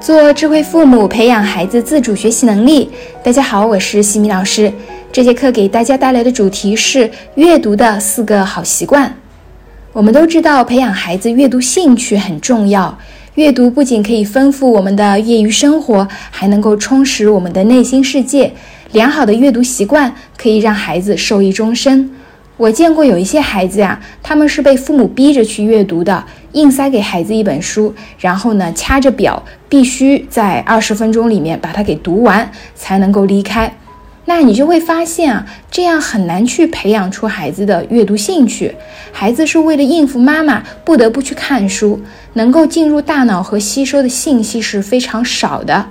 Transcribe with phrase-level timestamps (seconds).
[0.00, 2.88] 做智慧父母，培养孩子自主学习能力。
[3.22, 4.72] 大家好，我是西米老师。
[5.12, 9.14] 这节课给大家带来的主题是阅读的四个好习惯。
[9.92, 12.96] 我们都知道，培养孩子阅读兴趣很重要。
[13.34, 18.50] 阅读不仅可以丰富我们的业余生活，还能够充实我们的内心世界。
[18.92, 22.10] 良好的阅读习惯可以让孩子受益终身。
[22.60, 26.22] 我见过有一些孩子呀，他们是被父母逼着去阅读的，
[26.52, 33.74] 硬塞给孩子一本书，然后呢掐着表，必须在二十分钟里面把它给读完才能够离开。
[34.26, 38.76] 那你就会发现啊，这样很难去培养出孩子的阅读兴趣。
[39.10, 41.98] 孩子是为了应付妈妈，不得不去看书，
[42.34, 45.86] 能够进入大脑和吸收的信息是非常少的。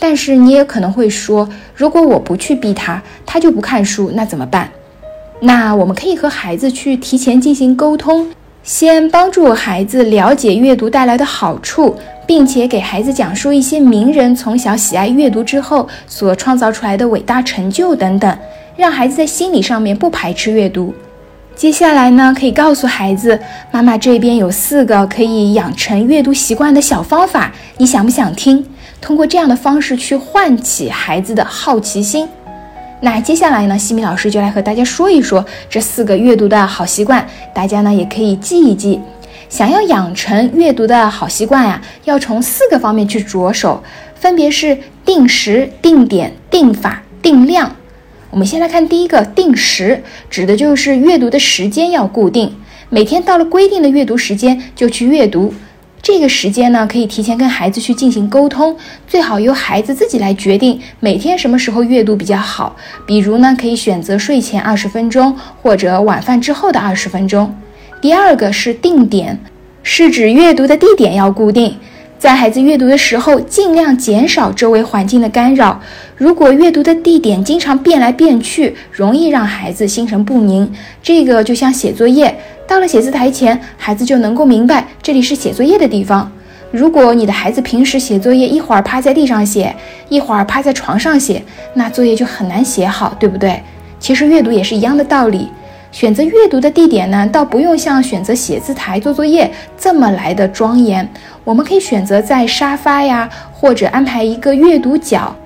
[0.00, 4.68] 但是你也可能会说，如果我不去逼他，他就不看书，那怎么办？
[5.44, 8.28] 那我们可以和孩子去提前进行沟通，
[8.62, 18.38] 先帮助孩子了解阅读带来的好处，并且给孩子讲述一些名人从小喜爱阅读之后所创造出来的伟大成就等等，
[18.76, 20.94] 让孩子在心理上面不排斥阅读。
[21.56, 23.36] 接下来呢，可以告诉孩子，
[23.72, 28.64] 妈妈这边有四个可以养成阅读习惯的小方法，你想不想听？
[29.00, 32.28] 通过这样的方式去唤起孩子的好奇心。
[33.04, 39.00] 那接下来呢，西米老师就来和大家说一说这四个阅读的好习惯，大家呢也可以记一记。
[39.48, 43.82] 想要养成阅读的好习惯呀，要从四个方面去着手，
[44.14, 47.74] 分别是定时、定点、定法、定量。
[48.30, 52.54] 我们先来看第一个，定时，指的就是阅读的时间要固定，
[52.88, 55.52] 每天到了规定的阅读时间就去阅读。
[56.02, 62.74] 这个时间呢，可以提前跟孩子去进行沟通，最好由孩子自己来决定每天什么时候阅读比较好。
[63.06, 67.56] 比如呢，可以选择睡前二十分钟，或者晚饭之后的二十分钟。
[68.00, 69.38] 第二个是定点，
[69.84, 71.78] 是指阅读的地点要固定。
[72.22, 75.80] 在孩子阅读的时候，尽量减少周围环境的干扰。
[76.16, 80.72] 如果阅读的地点经常变来变去，容易让孩子心神不宁。
[81.02, 82.32] 这个就像写作业，
[82.64, 86.30] 到了写字台前，孩子就能够明白这里是写作业的地方。
[86.70, 89.74] 如果你的孩子平时写作业，一会儿趴在地上写，
[90.08, 91.42] 一会儿趴在床上写，
[91.74, 93.60] 那作业就很难写好，对不对？
[93.98, 95.48] 其实阅读也是一样的道理。
[95.92, 101.06] 选择阅读的地点呢，倒不用像选择写字台做作业这么来的庄严。
[101.44, 105.36] 我们可以选择在沙发呀，或者安排一个阅读角，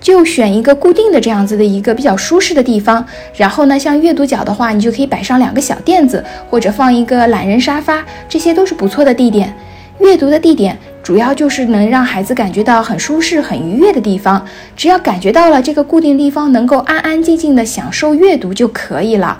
[0.00, 3.06] 就选一个固定的这样子的一个比较舒适的地方。
[3.36, 9.54] 然后呢，像阅读角的话，你就可以摆上两个小垫子，或者放一个懒人沙发，这些都是不错的地点。
[10.00, 14.44] 阅读的地点主要就是能让孩子感觉到很舒适、很愉悦的地方。
[14.76, 19.38] 只要感觉到了这个固定地方，能够安安静静的享受阅读就可以了。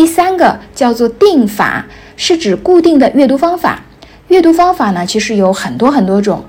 [0.00, 1.84] 第三个叫做定法，
[2.16, 3.82] 是指固定的阅读方法。
[4.28, 6.42] 阅读方法呢，其实有很多很多种，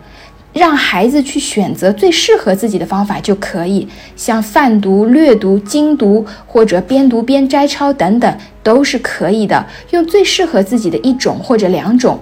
[0.53, 3.85] 让孩子去选择最适合自己的方法就可以。
[4.15, 9.67] 像泛读、略读、精读或者边读边摘抄等等，都是可以的。
[9.89, 12.21] 用最适合自己的一种或者两种。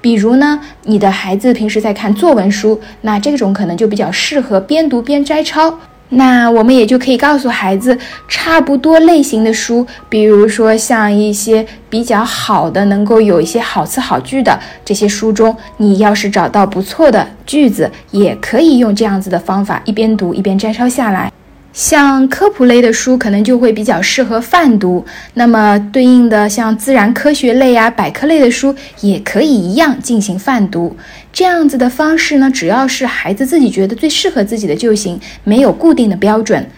[0.00, 5.80] 比如呢，你的孩子平时在看作文书，那这种可能就比较适合边读边摘抄。
[6.10, 21.30] 那我们也就可以告诉孩子，差不多类型的书，比如说像一些比较好的，能够有一些好词好句的这些书中，你要是找到不错的句子，也可以用这样子的方法，一边读一边摘抄下来。
[21.72, 25.04] 像科普类的书，可能就会比较适合泛读。
[25.34, 30.96] 那么对应的像自然科学类呀、百科类的书，也可以一样进行泛读。
[31.32, 36.68] 这样子的方式呢，只要是孩子自己觉得最适合自己的就行，没有固定的标准。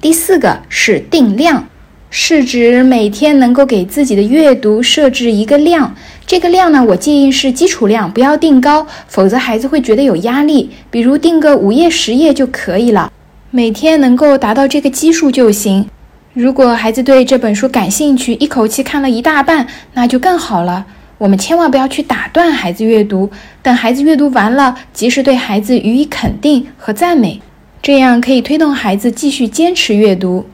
[0.00, 1.66] 第四个是定量，
[2.10, 5.92] 是指每天能够给自己的阅读设置一个量。
[6.26, 10.70] 这个量呢，我建议是基础量，不要定高，否则孩子会觉得有压力。
[10.90, 13.10] 比如定个五页、十页就可以了。
[13.56, 15.88] 每天能够达到这个基数就行。
[16.32, 20.84] 如果孩子对这本书感兴趣，一口气看了一大半，那就更好了。
[21.18, 23.30] 我们千万不要去打断孩子阅读，
[23.62, 27.40] 等孩子阅读完了，及时对孩子予以肯定和赞美，
[27.80, 30.44] 这样可以推动孩子继续坚持阅读。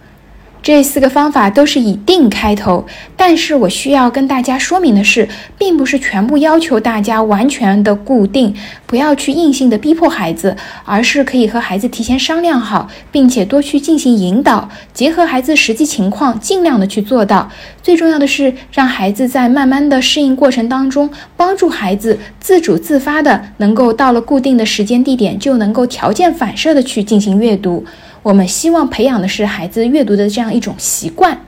[0.63, 2.85] 这四个方法都是以“定”开头，
[3.17, 5.27] 但是我需要跟大家说明的是，
[5.57, 8.55] 并不是全部要求大家完全的固定，
[8.87, 10.55] 不要去硬性的逼迫孩子，
[10.85, 17.51] 而是可以和孩子提前商量好，并且多去进行引导，结合孩子实际情况，尽量的去做到。
[17.83, 21.09] 最重要的是，让孩子在慢慢的适应过程当中，
[21.39, 27.83] 帮助孩子自主自发的，能够到了固定的时间地点，就能够条件反射的去进行阅读。
[28.23, 31.39] 我们希望培养的是孩子阅读的这样一种习惯。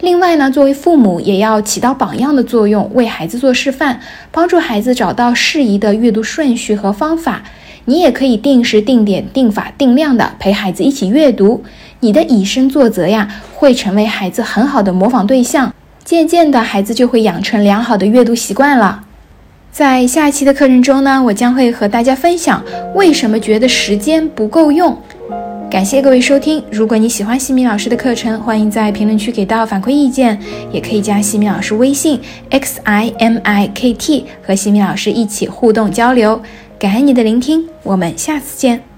[0.00, 4.00] 另外呢，作为父母也要起到榜样的作用，为孩子做示范，
[4.30, 7.42] 帮助孩子找到适宜的阅读顺序和方法。
[7.84, 11.64] 你也可以定时定点、定法定量的陪孩子一起阅读。
[12.00, 15.72] 你的以身作则呀，会成为孩子很好的模仿对象。
[16.04, 19.04] 渐渐的，孩子就会养成良好的阅读习惯了。
[19.70, 22.62] 在下一期的课程中呢，我将会和大家分享
[22.94, 25.00] 为什么觉得时间不够用。
[25.72, 26.62] 感谢各位收听。
[26.70, 30.38] 如果你喜欢西米老师的课程，欢迎在评论区给到反馈意见，
[30.70, 32.20] 也可以加西米老师微信
[32.50, 36.38] x i m i k t 和西米老师一起互动交流。
[36.78, 38.91] 感恩你的聆听，我们下次见。